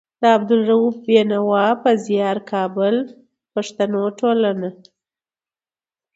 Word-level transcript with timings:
د 0.21 0.23
عبدالروف 0.35 0.95
بېنوا 1.07 1.67
په 1.83 1.89
زيار. 2.05 2.37
کابل: 2.51 2.95
پښتو 3.53 4.01
ټولنه 4.19 4.69